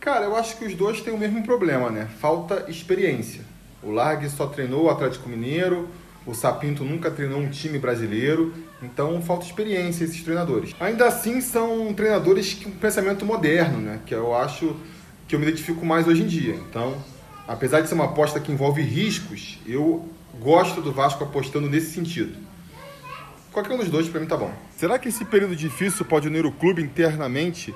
Cara, 0.00 0.24
eu 0.24 0.34
acho 0.34 0.56
que 0.56 0.64
os 0.64 0.74
dois 0.74 1.00
têm 1.00 1.12
o 1.12 1.18
mesmo 1.18 1.42
problema, 1.44 1.90
né? 1.90 2.08
Falta 2.18 2.66
experiência. 2.68 3.42
O 3.82 3.90
Largue 3.90 4.28
só 4.30 4.46
treinou 4.46 4.84
o 4.84 4.90
Atlético 4.90 5.28
Mineiro, 5.28 5.88
o 6.24 6.34
Sapinto 6.34 6.84
nunca 6.84 7.10
treinou 7.10 7.40
um 7.40 7.48
time 7.48 7.78
brasileiro, 7.78 8.54
então 8.82 9.20
falta 9.20 9.44
experiência 9.44 10.04
esses 10.04 10.22
treinadores. 10.22 10.74
Ainda 10.80 11.06
assim, 11.06 11.40
são 11.40 11.92
treinadores 11.92 12.54
com 12.54 12.70
um 12.70 12.72
pensamento 12.72 13.24
moderno, 13.24 13.78
né? 13.78 14.00
Que 14.06 14.14
eu 14.14 14.34
acho 14.34 14.76
que 15.26 15.34
eu 15.34 15.40
me 15.40 15.46
identifico 15.46 15.84
mais 15.84 16.06
hoje 16.06 16.22
em 16.22 16.26
dia. 16.26 16.54
Então, 16.54 16.96
apesar 17.46 17.80
de 17.80 17.88
ser 17.88 17.94
uma 17.94 18.04
aposta 18.04 18.40
que 18.40 18.52
envolve 18.52 18.82
riscos, 18.82 19.58
eu 19.66 20.08
gosto 20.40 20.80
do 20.80 20.92
Vasco 20.92 21.24
apostando 21.24 21.68
nesse 21.68 21.92
sentido. 21.92 22.36
Qualquer 23.52 23.74
um 23.74 23.78
dos 23.78 23.90
dois 23.90 24.08
para 24.08 24.20
mim 24.20 24.26
tá 24.26 24.36
bom. 24.36 24.52
Será 24.76 24.98
que 24.98 25.08
esse 25.08 25.24
período 25.24 25.54
difícil 25.54 26.04
pode 26.04 26.26
unir 26.26 26.46
o 26.46 26.52
clube 26.52 26.82
internamente 26.82 27.74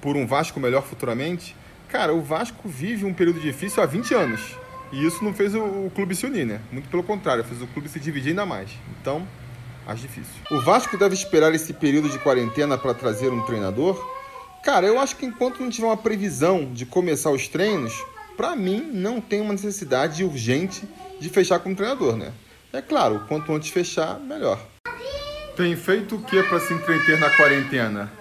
por 0.00 0.14
um 0.16 0.26
Vasco 0.26 0.60
melhor 0.60 0.82
futuramente? 0.82 1.56
Cara, 1.88 2.12
o 2.12 2.20
Vasco 2.20 2.68
vive 2.68 3.06
um 3.06 3.14
período 3.14 3.40
difícil 3.40 3.82
há 3.82 3.86
20 3.86 4.14
anos. 4.14 4.56
E 4.92 5.04
isso 5.04 5.24
não 5.24 5.32
fez 5.32 5.54
o, 5.54 5.90
clube 5.94 6.14
se 6.14 6.26
unir, 6.26 6.46
né? 6.46 6.60
Muito 6.70 6.88
pelo 6.88 7.02
contrário, 7.02 7.42
fez 7.44 7.60
o 7.62 7.66
clube 7.68 7.88
se 7.88 7.98
dividir 7.98 8.30
ainda 8.30 8.46
mais. 8.46 8.70
Então, 9.00 9.26
acho 9.86 10.02
difícil. 10.02 10.34
O 10.50 10.60
Vasco 10.60 10.96
deve 10.96 11.14
esperar 11.14 11.54
esse 11.54 11.72
período 11.72 12.08
de 12.08 12.18
quarentena 12.18 12.76
para 12.76 12.94
trazer 12.94 13.32
um 13.32 13.40
treinador? 13.42 13.98
Cara, 14.62 14.86
eu 14.86 14.98
acho 15.00 15.16
que 15.16 15.24
enquanto 15.26 15.60
não 15.60 15.70
tiver 15.70 15.86
uma 15.86 15.96
previsão 15.96 16.72
de 16.72 16.84
começar 16.84 17.30
os 17.30 17.48
treinos, 17.48 17.94
para 18.36 18.54
mim 18.54 18.90
não 18.92 19.20
tem 19.20 19.40
uma 19.40 19.52
necessidade 19.52 20.22
urgente 20.22 20.86
de 21.20 21.28
fechar 21.28 21.58
como 21.58 21.74
treinador, 21.74 22.16
né? 22.16 22.32
É 22.72 22.82
claro, 22.82 23.24
quanto 23.26 23.52
antes 23.52 23.70
fechar, 23.70 24.20
melhor. 24.20 24.60
Tem 25.56 25.74
feito 25.74 26.16
o 26.16 26.22
que 26.22 26.42
para 26.42 26.60
se 26.60 26.74
entreter 26.74 27.18
na 27.18 27.30
quarentena? 27.30 28.12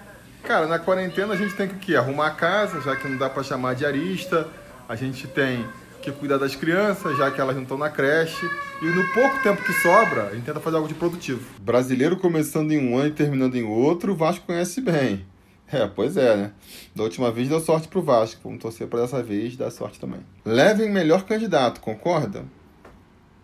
Cara, 0.44 0.68
na 0.68 0.80
quarentena 0.80 1.34
a 1.34 1.38
gente 1.38 1.54
tem 1.56 1.68
que 1.68 1.76
o 1.76 1.80
quê? 1.80 1.96
Arrumar 1.96 2.28
a 2.28 2.32
casa, 2.32 2.80
já 2.82 2.96
que 2.96 3.08
não 3.08 3.18
dá 3.18 3.30
para 3.30 3.44
chamar 3.44 3.76
de 3.76 3.86
arista. 3.86 4.48
A 4.88 4.96
gente 4.96 5.28
tem 5.28 5.66
que 6.02 6.12
cuidar 6.12 6.38
das 6.38 6.56
crianças, 6.56 7.18
já 7.18 7.32
que 7.32 7.42
elas 7.42 7.56
não 7.56 7.64
estão 7.64 7.78
na 7.78 7.90
creche. 7.90 8.50
E 8.82 8.86
no 8.86 9.04
pouco 9.14 9.42
tempo 9.42 9.62
que 9.64 9.74
sobra, 9.74 10.28
a 10.28 10.36
gente 10.36 10.46
tenta 10.46 10.60
fazer 10.60 10.78
algo 10.78 10.88
de 10.88 10.94
produtivo. 10.94 11.42
Brasileiro 11.60 12.16
começando 12.16 12.72
em 12.72 12.78
um 12.78 12.98
ano 12.98 13.08
e 13.08 13.12
terminando 13.12 13.56
em 13.56 13.64
outro, 13.64 14.14
o 14.14 14.16
Vasco 14.16 14.46
conhece 14.46 14.80
bem. 14.80 15.26
É, 15.72 15.88
pois 15.88 16.16
é, 16.16 16.38
né? 16.38 16.52
Da 16.96 17.04
última 17.04 17.32
vez 17.32 17.50
deu 17.50 17.60
sorte 17.60 17.88
pro 17.88 18.02
Vasco. 18.02 18.42
Vamos 18.44 18.62
torcer 18.62 18.88
para 18.88 19.02
dessa 19.02 19.22
vez 19.24 19.58
dar 19.58 19.72
sorte 19.72 20.00
também. 20.00 20.20
Levem 20.44 20.92
melhor 20.92 21.24
candidato, 21.24 21.82
concorda? 21.82 22.46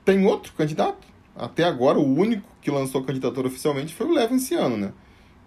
Tem 0.06 0.25
outro 0.25 0.54
candidato? 0.54 1.08
Até 1.36 1.63
agora, 1.63 1.98
o 1.98 2.13
único 2.13 2.48
que 2.62 2.70
lançou 2.70 3.04
candidatura 3.04 3.48
oficialmente 3.48 3.94
foi 3.94 4.06
o 4.06 4.12
Levin 4.12 4.36
esse 4.36 4.54
ano, 4.54 4.78
né? 4.78 4.94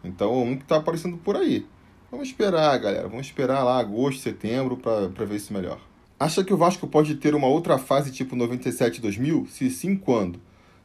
Então, 0.02 0.42
único 0.42 0.62
que 0.62 0.68
tá 0.68 0.76
aparecendo 0.76 1.16
por 1.16 1.36
aí. 1.36 1.66
Vamos 2.10 2.28
esperar, 2.28 2.76
galera. 2.78 3.08
Vamos 3.08 3.26
esperar 3.26 3.62
lá 3.62 3.78
agosto, 3.78 4.20
setembro 4.22 4.76
para 4.76 5.24
ver 5.24 5.36
isso 5.36 5.52
melhor. 5.52 5.80
Acha 6.18 6.44
que 6.44 6.54
o 6.54 6.56
Vasco 6.56 6.86
pode 6.86 7.16
ter 7.16 7.34
uma 7.34 7.46
outra 7.46 7.78
fase 7.78 8.10
tipo 8.10 8.36
97-2000? 8.36 9.48
Se 9.48 9.70
sim, 9.70 9.96
quando? 9.96 10.40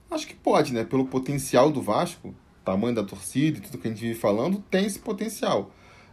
Acho 0.09 0.27
que 0.27 0.33
pode, 0.33 0.73
né? 0.73 0.83
Pelo 0.83 1.05
potencial 1.05 1.71
do 1.71 1.81
Vasco, 1.81 2.33
tamanho 2.69 2.95
da 2.95 3.03
torcida 3.03 3.57
e 3.57 3.61
tudo 3.61 3.77
que 3.77 3.87
a 3.87 3.91
gente 3.91 4.01
vive 4.01 4.19
falando, 4.19 4.63
tem 4.69 4.85
esse 4.85 4.99
potencial. 4.99 5.71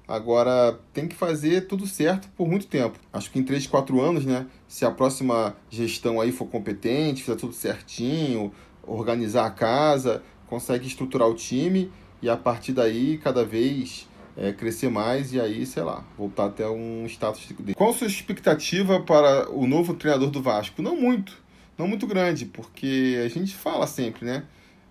Agora, 0.08 0.78
tem 0.92 1.08
que 1.08 1.16
fazer 1.16 1.66
tudo 1.66 1.86
certo 1.86 2.28
por 2.36 2.48
muito 2.48 2.66
tempo. 2.66 2.98
Acho 3.12 3.30
que 3.30 3.38
em 3.38 3.42
3, 3.42 3.66
4 3.66 4.00
anos, 4.00 4.24
né? 4.24 4.46
Se 4.68 4.84
a 4.84 4.90
próxima 4.90 5.56
gestão 5.68 6.20
aí 6.20 6.30
for 6.30 6.46
competente, 6.46 7.22
fizer 7.22 7.36
tudo 7.36 7.52
certinho, 7.52 8.52
organizar 8.86 9.46
a 9.46 9.50
casa, 9.50 10.22
consegue 10.46 10.86
estruturar 10.86 11.28
o 11.28 11.34
time 11.34 11.90
e 12.22 12.28
a 12.28 12.36
partir 12.36 12.72
daí, 12.72 13.18
cada 13.18 13.44
vez 13.44 14.08
é, 14.36 14.52
crescer 14.52 14.88
mais 14.88 15.32
e 15.32 15.40
aí, 15.40 15.66
sei 15.66 15.82
lá, 15.82 16.04
voltar 16.16 16.46
até 16.46 16.68
um 16.68 17.04
status. 17.06 17.52
Qual 17.74 17.90
a 17.90 17.92
sua 17.92 18.06
expectativa 18.06 19.00
para 19.00 19.50
o 19.50 19.66
novo 19.66 19.94
treinador 19.94 20.30
do 20.30 20.40
Vasco? 20.40 20.80
Não 20.80 20.96
muito, 20.96 21.36
não 21.76 21.88
muito 21.88 22.06
grande, 22.06 22.46
porque 22.46 23.20
a 23.24 23.28
gente 23.28 23.54
fala 23.54 23.88
sempre, 23.88 24.24
né? 24.24 24.44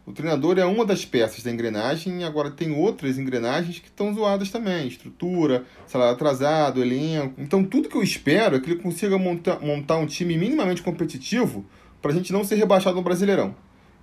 O 0.05 0.13
treinador 0.13 0.59
é 0.59 0.65
uma 0.65 0.85
das 0.85 1.03
peças 1.03 1.43
da 1.43 1.49
engrenagem 1.49 2.23
agora 2.23 2.51
tem 2.51 2.71
outras 2.71 3.17
engrenagens 3.17 3.79
que 3.79 3.87
estão 3.87 4.13
zoadas 4.13 4.51
também. 4.51 4.87
Estrutura, 4.87 5.65
salário 5.87 6.13
atrasado, 6.13 6.79
elenco. 6.79 7.41
Então 7.41 7.63
tudo 7.63 7.89
que 7.89 7.97
eu 7.97 8.03
espero 8.03 8.55
é 8.55 8.59
que 8.59 8.69
ele 8.69 8.81
consiga 8.81 9.17
montar, 9.17 9.59
montar 9.59 9.97
um 9.97 10.05
time 10.05 10.37
minimamente 10.37 10.83
competitivo 10.83 11.65
para 12.03 12.11
a 12.11 12.13
gente 12.13 12.31
não 12.31 12.43
ser 12.43 12.55
rebaixado 12.55 12.95
no 12.95 13.01
Brasileirão. 13.01 13.55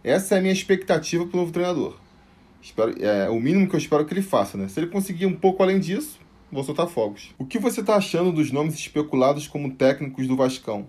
Essa 0.02 0.34
é 0.34 0.38
a 0.38 0.40
minha 0.40 0.52
expectativa 0.52 1.24
para 1.24 1.36
o 1.36 1.40
novo 1.40 1.52
treinador. 1.52 1.96
Espero, 2.60 2.94
é 3.00 3.30
o 3.30 3.38
mínimo 3.40 3.68
que 3.68 3.76
eu 3.76 3.78
espero 3.78 4.04
que 4.04 4.12
ele 4.12 4.22
faça, 4.22 4.58
né? 4.58 4.66
Se 4.66 4.80
ele 4.80 4.88
conseguir 4.88 5.26
um 5.26 5.34
pouco 5.34 5.62
além 5.62 5.78
disso, 5.78 6.18
vou 6.50 6.64
soltar 6.64 6.88
fogos. 6.88 7.32
O 7.38 7.46
que 7.46 7.60
você 7.60 7.80
está 7.80 7.94
achando 7.94 8.32
dos 8.32 8.50
nomes 8.50 8.74
especulados 8.74 9.46
como 9.46 9.72
técnicos 9.72 10.26
do 10.26 10.36
Vascão? 10.36 10.88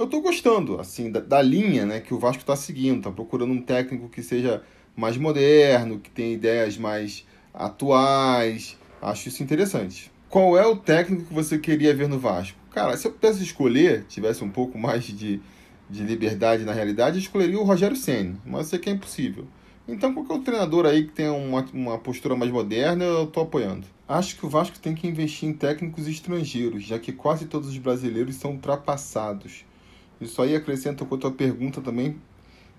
Eu 0.00 0.06
tô 0.06 0.22
gostando, 0.22 0.80
assim, 0.80 1.10
da, 1.10 1.20
da 1.20 1.42
linha 1.42 1.84
né, 1.84 2.00
que 2.00 2.14
o 2.14 2.18
Vasco 2.18 2.40
está 2.40 2.56
seguindo. 2.56 3.02
Tá 3.02 3.10
procurando 3.10 3.52
um 3.52 3.60
técnico 3.60 4.08
que 4.08 4.22
seja 4.22 4.62
mais 4.96 5.18
moderno, 5.18 5.98
que 5.98 6.10
tenha 6.10 6.32
ideias 6.32 6.78
mais 6.78 7.26
atuais. 7.52 8.78
Acho 9.02 9.28
isso 9.28 9.42
interessante. 9.42 10.10
Qual 10.30 10.56
é 10.56 10.66
o 10.66 10.74
técnico 10.74 11.26
que 11.26 11.34
você 11.34 11.58
queria 11.58 11.94
ver 11.94 12.08
no 12.08 12.18
Vasco? 12.18 12.58
Cara, 12.70 12.96
se 12.96 13.06
eu 13.06 13.12
pudesse 13.12 13.42
escolher, 13.42 14.04
tivesse 14.08 14.42
um 14.42 14.48
pouco 14.48 14.78
mais 14.78 15.04
de, 15.04 15.38
de 15.90 16.02
liberdade 16.02 16.64
na 16.64 16.72
realidade, 16.72 17.16
eu 17.16 17.20
escolheria 17.20 17.60
o 17.60 17.64
Rogério 17.64 17.96
Senna, 17.96 18.38
mas 18.46 18.68
sei 18.68 18.78
que 18.78 18.88
é 18.88 18.92
impossível. 18.94 19.46
Então, 19.86 20.14
qualquer 20.14 20.38
treinador 20.44 20.86
aí 20.86 21.04
que 21.04 21.12
tenha 21.12 21.32
uma, 21.32 21.62
uma 21.74 21.98
postura 21.98 22.34
mais 22.34 22.50
moderna, 22.50 23.04
eu 23.04 23.24
estou 23.24 23.42
apoiando. 23.42 23.86
Acho 24.08 24.36
que 24.36 24.46
o 24.46 24.48
Vasco 24.48 24.78
tem 24.78 24.94
que 24.94 25.06
investir 25.06 25.46
em 25.46 25.52
técnicos 25.52 26.08
estrangeiros, 26.08 26.84
já 26.84 26.98
que 26.98 27.12
quase 27.12 27.44
todos 27.44 27.68
os 27.68 27.76
brasileiros 27.76 28.36
são 28.36 28.52
ultrapassados. 28.52 29.68
Isso 30.20 30.42
aí 30.42 30.54
acrescenta 30.54 31.04
com 31.04 31.14
a 31.14 31.18
tua 31.18 31.30
pergunta 31.30 31.80
também, 31.80 32.16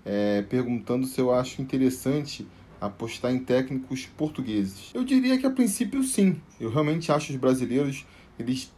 é, 0.04 0.42
perguntando 0.42 1.06
se 1.06 1.20
eu 1.20 1.32
acho 1.32 1.60
interessante 1.60 2.46
apostar 2.80 3.32
em 3.32 3.38
técnicos 3.38 4.06
portugueses. 4.06 4.90
Eu 4.94 5.04
diria 5.04 5.38
que 5.38 5.46
a 5.46 5.50
princípio 5.50 6.02
sim. 6.02 6.40
Eu 6.60 6.70
realmente 6.70 7.10
acho 7.10 7.32
os 7.32 7.38
brasileiros, 7.38 8.04
eles 8.38 8.72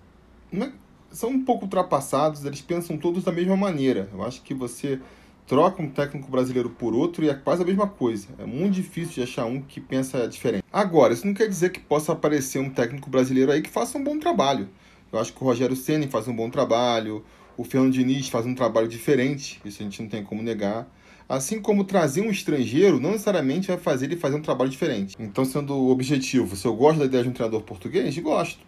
é, 0.52 0.70
são 1.10 1.30
um 1.30 1.44
pouco 1.44 1.64
ultrapassados, 1.64 2.44
eles 2.44 2.60
pensam 2.60 2.96
todos 2.96 3.24
da 3.24 3.32
mesma 3.32 3.56
maneira. 3.56 4.08
Eu 4.12 4.22
acho 4.22 4.42
que 4.42 4.52
você 4.52 5.00
troca 5.46 5.82
um 5.82 5.90
técnico 5.90 6.30
brasileiro 6.30 6.70
por 6.70 6.94
outro 6.94 7.24
e 7.24 7.28
é 7.28 7.34
quase 7.34 7.62
a 7.62 7.66
mesma 7.66 7.86
coisa. 7.86 8.28
É 8.38 8.46
muito 8.46 8.74
difícil 8.74 9.14
de 9.14 9.22
achar 9.22 9.44
um 9.44 9.60
que 9.60 9.80
pensa 9.80 10.26
diferente. 10.26 10.64
Agora, 10.72 11.12
isso 11.12 11.26
não 11.26 11.34
quer 11.34 11.48
dizer 11.48 11.70
que 11.70 11.80
possa 11.80 12.12
aparecer 12.12 12.58
um 12.58 12.70
técnico 12.70 13.10
brasileiro 13.10 13.52
aí 13.52 13.62
que 13.62 13.70
faça 13.70 13.98
um 13.98 14.04
bom 14.04 14.18
trabalho. 14.18 14.68
Eu 15.12 15.18
acho 15.18 15.32
que 15.32 15.42
o 15.42 15.46
Rogério 15.46 15.76
Ceni 15.76 16.08
faz 16.08 16.26
um 16.26 16.34
bom 16.34 16.50
trabalho, 16.50 17.24
o 17.56 17.64
Fernando 17.64 17.92
Diniz 17.92 18.28
faz 18.28 18.46
um 18.46 18.54
trabalho 18.54 18.88
diferente, 18.88 19.60
isso 19.64 19.80
a 19.80 19.84
gente 19.84 20.02
não 20.02 20.08
tem 20.08 20.22
como 20.22 20.42
negar. 20.42 20.86
Assim 21.28 21.60
como 21.60 21.84
trazer 21.84 22.20
um 22.20 22.30
estrangeiro 22.30 23.00
não 23.00 23.12
necessariamente 23.12 23.68
vai 23.68 23.78
fazer 23.78 24.06
ele 24.06 24.16
fazer 24.16 24.36
um 24.36 24.42
trabalho 24.42 24.70
diferente. 24.70 25.16
Então, 25.18 25.44
sendo 25.44 25.88
objetivo, 25.88 26.54
se 26.54 26.66
eu 26.66 26.74
gosto 26.74 26.98
da 26.98 27.06
ideia 27.06 27.22
de 27.22 27.30
um 27.30 27.32
treinador 27.32 27.62
português, 27.62 28.16
gosto. 28.18 28.60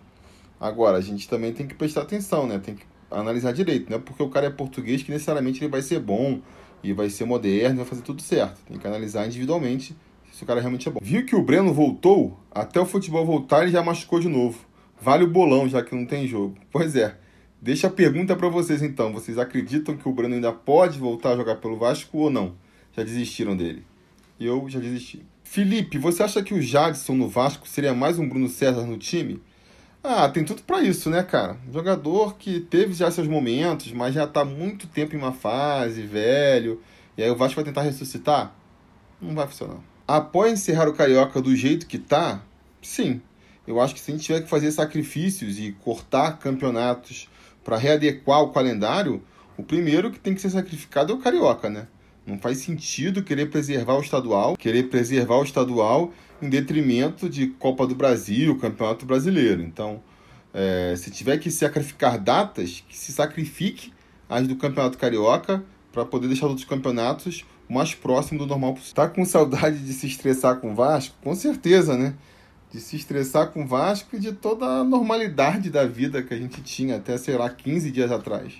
Agora, 0.58 0.96
a 0.96 1.00
gente 1.02 1.28
também 1.28 1.52
tem 1.52 1.66
que 1.66 1.74
prestar 1.74 2.02
atenção, 2.02 2.46
né? 2.46 2.58
Tem 2.58 2.74
que 2.74 2.84
analisar 3.10 3.52
direito, 3.52 3.90
não 3.90 3.98
é 3.98 4.00
porque 4.00 4.22
o 4.22 4.28
cara 4.28 4.46
é 4.46 4.50
português 4.50 5.02
que 5.02 5.10
necessariamente 5.10 5.62
ele 5.62 5.70
vai 5.70 5.82
ser 5.82 6.00
bom 6.00 6.40
e 6.82 6.92
vai 6.92 7.10
ser 7.10 7.24
moderno, 7.24 7.76
vai 7.76 7.84
fazer 7.84 8.02
tudo 8.02 8.22
certo. 8.22 8.60
Tem 8.66 8.78
que 8.78 8.86
analisar 8.86 9.26
individualmente 9.26 9.94
se 10.32 10.42
o 10.42 10.46
cara 10.46 10.60
realmente 10.60 10.88
é 10.88 10.90
bom. 10.90 11.00
Viu 11.02 11.24
que 11.24 11.36
o 11.36 11.42
Breno 11.42 11.72
voltou? 11.72 12.38
Até 12.50 12.80
o 12.80 12.86
futebol 12.86 13.24
voltar 13.24 13.62
ele 13.62 13.72
já 13.72 13.82
machucou 13.82 14.18
de 14.18 14.28
novo. 14.28 14.58
Vale 15.00 15.24
o 15.24 15.30
bolão, 15.30 15.68
já 15.68 15.82
que 15.82 15.94
não 15.94 16.06
tem 16.06 16.26
jogo. 16.26 16.56
Pois 16.70 16.96
é. 16.96 17.16
Deixa 17.60 17.86
a 17.86 17.90
pergunta 17.90 18.36
para 18.36 18.48
vocês 18.48 18.82
então. 18.82 19.12
Vocês 19.12 19.38
acreditam 19.38 19.96
que 19.96 20.08
o 20.08 20.12
Breno 20.12 20.34
ainda 20.34 20.52
pode 20.52 20.98
voltar 20.98 21.32
a 21.32 21.36
jogar 21.36 21.56
pelo 21.56 21.78
Vasco 21.78 22.18
ou 22.18 22.30
não? 22.30 22.54
Já 22.94 23.02
desistiram 23.02 23.56
dele? 23.56 23.82
Eu 24.38 24.68
já 24.68 24.78
desisti. 24.78 25.24
Felipe, 25.42 25.96
você 25.96 26.22
acha 26.22 26.42
que 26.42 26.52
o 26.52 26.60
Jadson 26.60 27.14
no 27.14 27.28
Vasco 27.28 27.66
seria 27.66 27.94
mais 27.94 28.18
um 28.18 28.28
Bruno 28.28 28.48
César 28.48 28.84
no 28.84 28.98
time? 28.98 29.42
Ah, 30.04 30.28
tem 30.28 30.44
tudo 30.44 30.62
para 30.62 30.82
isso, 30.82 31.08
né, 31.08 31.22
cara? 31.22 31.56
Um 31.68 31.72
jogador 31.72 32.36
que 32.36 32.60
teve 32.60 32.92
já 32.92 33.10
seus 33.10 33.26
momentos, 33.26 33.90
mas 33.92 34.14
já 34.14 34.26
tá 34.26 34.44
muito 34.44 34.86
tempo 34.86 35.16
em 35.16 35.18
uma 35.18 35.32
fase, 35.32 36.02
velho. 36.02 36.80
E 37.16 37.22
aí 37.22 37.30
o 37.30 37.36
Vasco 37.36 37.56
vai 37.56 37.64
tentar 37.64 37.82
ressuscitar? 37.82 38.54
Não 39.20 39.34
vai 39.34 39.46
funcionar. 39.46 39.78
Após 40.06 40.52
encerrar 40.52 40.88
o 40.88 40.92
Carioca 40.92 41.40
do 41.40 41.56
jeito 41.56 41.86
que 41.86 41.98
tá, 41.98 42.42
sim. 42.82 43.20
Eu 43.66 43.80
acho 43.80 43.94
que 43.94 44.00
se 44.00 44.12
a 44.12 44.14
gente 44.14 44.24
tiver 44.24 44.42
que 44.42 44.48
fazer 44.48 44.70
sacrifícios 44.70 45.58
e 45.58 45.72
cortar 45.72 46.38
campeonatos 46.38 47.28
para 47.66 47.76
readequar 47.76 48.42
o 48.42 48.50
calendário, 48.50 49.20
o 49.58 49.62
primeiro 49.64 50.12
que 50.12 50.20
tem 50.20 50.36
que 50.36 50.40
ser 50.40 50.50
sacrificado 50.50 51.12
é 51.12 51.16
o 51.16 51.18
Carioca, 51.18 51.68
né? 51.68 51.88
Não 52.24 52.38
faz 52.38 52.58
sentido 52.58 53.24
querer 53.24 53.46
preservar 53.46 53.94
o 53.94 54.00
estadual, 54.00 54.56
querer 54.56 54.84
preservar 54.84 55.38
o 55.38 55.42
estadual 55.42 56.12
em 56.40 56.48
detrimento 56.48 57.28
de 57.28 57.48
Copa 57.48 57.84
do 57.84 57.96
Brasil, 57.96 58.56
Campeonato 58.56 59.04
Brasileiro. 59.04 59.62
Então, 59.62 60.00
é, 60.54 60.94
se 60.96 61.10
tiver 61.10 61.38
que 61.38 61.50
sacrificar 61.50 62.20
datas, 62.20 62.84
que 62.88 62.96
se 62.96 63.12
sacrifique 63.12 63.92
as 64.28 64.46
do 64.46 64.54
Campeonato 64.54 64.96
Carioca 64.96 65.64
para 65.90 66.04
poder 66.04 66.28
deixar 66.28 66.46
os 66.46 66.50
outros 66.50 66.68
campeonatos 66.68 67.44
o 67.68 67.74
mais 67.74 67.92
próximo 67.94 68.38
do 68.38 68.46
normal 68.46 68.74
possível. 68.74 68.94
Tá 68.94 69.08
com 69.08 69.24
saudade 69.24 69.78
de 69.80 69.92
se 69.92 70.06
estressar 70.06 70.60
com 70.60 70.70
o 70.70 70.74
Vasco? 70.74 71.16
Com 71.20 71.34
certeza, 71.34 71.96
né? 71.96 72.14
De 72.76 72.82
se 72.82 72.96
estressar 72.96 73.52
com 73.52 73.64
o 73.64 73.66
Vasco 73.66 74.16
e 74.16 74.18
de 74.18 74.32
toda 74.32 74.66
a 74.66 74.84
normalidade 74.84 75.70
da 75.70 75.86
vida 75.86 76.22
que 76.22 76.34
a 76.34 76.36
gente 76.36 76.60
tinha 76.60 76.96
até, 76.96 77.16
sei 77.16 77.34
lá, 77.34 77.48
15 77.48 77.90
dias 77.90 78.12
atrás. 78.12 78.52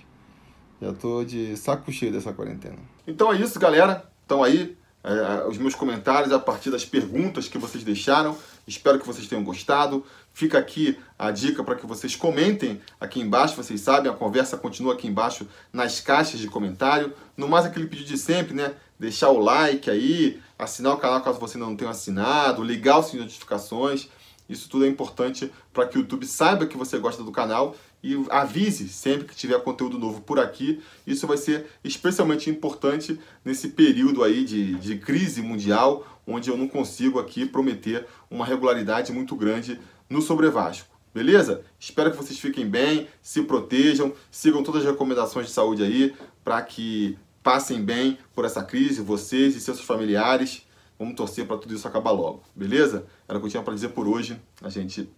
Já 0.81 0.91
tô 0.91 1.23
de 1.23 1.55
saco 1.55 1.91
cheio 1.91 2.11
dessa 2.11 2.33
quarentena. 2.33 2.79
Então 3.05 3.31
é 3.31 3.39
isso, 3.39 3.59
galera. 3.59 4.09
Então 4.25 4.43
aí 4.43 4.75
é, 5.03 5.47
os 5.47 5.59
meus 5.59 5.75
comentários 5.75 6.33
a 6.33 6.39
partir 6.39 6.71
das 6.71 6.83
perguntas 6.83 7.47
que 7.47 7.59
vocês 7.59 7.83
deixaram. 7.83 8.35
Espero 8.65 8.99
que 8.99 9.05
vocês 9.05 9.27
tenham 9.27 9.43
gostado. 9.43 10.03
Fica 10.33 10.57
aqui 10.57 10.97
a 11.19 11.29
dica 11.29 11.63
para 11.63 11.75
que 11.75 11.85
vocês 11.85 12.15
comentem 12.15 12.81
aqui 12.99 13.19
embaixo. 13.19 13.55
Vocês 13.55 13.81
sabem, 13.81 14.11
a 14.11 14.15
conversa 14.15 14.57
continua 14.57 14.95
aqui 14.95 15.07
embaixo 15.07 15.47
nas 15.71 16.01
caixas 16.01 16.39
de 16.39 16.47
comentário. 16.47 17.13
No 17.37 17.47
mais, 17.47 17.67
aquele 17.67 17.85
pedido 17.85 18.07
de 18.07 18.17
sempre, 18.17 18.55
né? 18.55 18.73
Deixar 18.99 19.29
o 19.29 19.39
like 19.39 19.89
aí, 19.89 20.39
assinar 20.57 20.93
o 20.93 20.97
canal 20.97 21.21
caso 21.21 21.39
você 21.39 21.57
não 21.57 21.75
tenha 21.75 21.91
assinado, 21.91 22.63
ligar 22.63 22.99
os 22.99 23.07
sininho 23.07 23.27
de 23.27 23.33
notificações. 23.33 24.09
Isso 24.49 24.69
tudo 24.69 24.85
é 24.85 24.87
importante 24.87 25.51
para 25.73 25.85
que 25.85 25.97
o 25.97 26.01
YouTube 26.01 26.25
saiba 26.25 26.65
que 26.65 26.77
você 26.77 26.97
gosta 26.97 27.21
do 27.21 27.31
canal 27.31 27.75
e 28.03 28.15
avise 28.29 28.87
sempre 28.87 29.27
que 29.27 29.35
tiver 29.35 29.61
conteúdo 29.61 29.99
novo 29.99 30.21
por 30.21 30.39
aqui. 30.39 30.81
Isso 31.05 31.27
vai 31.27 31.37
ser 31.37 31.67
especialmente 31.83 32.49
importante 32.49 33.19
nesse 33.43 33.69
período 33.69 34.23
aí 34.23 34.45
de, 34.45 34.75
de 34.75 34.97
crise 34.97 35.41
mundial, 35.41 36.05
onde 36.25 36.49
eu 36.49 36.57
não 36.57 36.67
consigo 36.67 37.19
aqui 37.19 37.45
prometer 37.45 38.07
uma 38.29 38.45
regularidade 38.45 39.11
muito 39.11 39.35
grande 39.35 39.79
no 40.09 40.21
Sobre 40.21 40.49
Vasco. 40.49 40.97
Beleza? 41.13 41.63
Espero 41.79 42.11
que 42.11 42.17
vocês 42.17 42.39
fiquem 42.39 42.69
bem, 42.69 43.07
se 43.21 43.41
protejam, 43.41 44.13
sigam 44.29 44.63
todas 44.63 44.85
as 44.85 44.91
recomendações 44.91 45.47
de 45.47 45.51
saúde 45.51 45.83
aí 45.83 46.13
para 46.43 46.61
que 46.61 47.17
passem 47.47 47.81
bem 47.81 48.19
por 48.35 48.43
essa 48.43 48.61
crise, 48.61 49.01
vocês 49.01 49.55
e 49.55 49.61
seus 49.61 49.79
familiares. 49.79 50.67
Vamos 50.99 51.15
torcer 51.15 51.47
para 51.47 51.57
tudo 51.57 51.73
isso 51.73 51.87
acabar 51.87 52.11
logo, 52.11 52.43
beleza? 52.53 53.05
Era 53.25 53.37
o 53.37 53.41
que 53.41 53.47
eu 53.47 53.51
tinha 53.51 53.63
para 53.63 53.73
dizer 53.73 53.87
por 53.89 54.05
hoje. 54.05 54.37
A 54.61 54.67
gente 54.67 55.09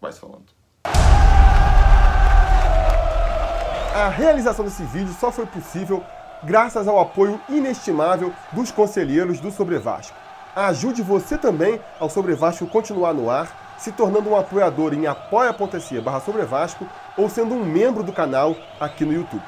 vai 0.00 0.12
se 0.12 0.20
falando. 0.20 0.44
A 3.92 4.08
realização 4.08 4.64
desse 4.64 4.84
vídeo 4.84 5.12
só 5.18 5.32
foi 5.32 5.44
possível 5.44 6.04
graças 6.44 6.86
ao 6.86 7.00
apoio 7.00 7.40
inestimável 7.48 8.32
dos 8.52 8.70
conselheiros 8.70 9.40
do 9.40 9.50
Sobre 9.50 9.76
Vasco. 9.80 10.16
Ajude 10.54 11.02
você 11.02 11.36
também 11.36 11.80
ao 11.98 12.08
Sobre 12.08 12.36
Vasco 12.36 12.64
continuar 12.68 13.12
no 13.12 13.28
ar, 13.28 13.74
se 13.76 13.90
tornando 13.90 14.30
um 14.30 14.36
apoiador 14.36 14.94
em 14.94 15.08
apoia.se 15.08 16.00
barra 16.00 16.20
Sobre 16.20 16.44
Vasco 16.44 16.86
ou 17.18 17.28
sendo 17.28 17.56
um 17.56 17.64
membro 17.64 18.04
do 18.04 18.12
canal 18.12 18.56
aqui 18.78 19.04
no 19.04 19.12
YouTube. 19.12 19.42